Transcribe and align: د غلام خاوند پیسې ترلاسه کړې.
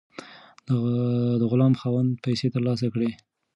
د 1.41 1.41
غلام 1.51 1.73
خاوند 1.81 2.11
پیسې 2.25 2.47
ترلاسه 2.55 2.87
کړې. 2.93 3.09